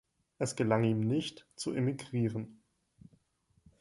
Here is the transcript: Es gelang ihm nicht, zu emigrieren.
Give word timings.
Es 0.39 0.55
gelang 0.55 0.83
ihm 0.83 1.01
nicht, 1.01 1.45
zu 1.55 1.73
emigrieren. 1.73 2.63